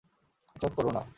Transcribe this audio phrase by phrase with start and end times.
[0.55, 1.01] এটা করো না।